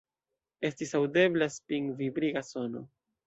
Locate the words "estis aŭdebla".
0.69-1.49